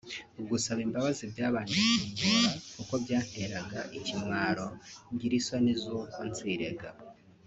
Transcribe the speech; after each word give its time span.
Gusaba 0.49 0.79
imbabazi 0.87 1.23
byabanje 1.31 1.79
kungora 1.81 2.53
kuko 2.75 2.93
byanteraga 3.03 3.79
ikimwaro 3.97 4.65
ngira 5.13 5.35
isoni 5.39 5.71
zuko 5.81 6.19
nzirega 6.29 6.89